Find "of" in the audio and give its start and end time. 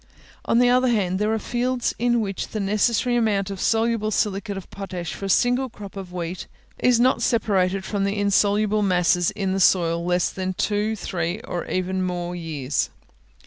3.51-3.61, 4.57-4.67, 5.95-6.11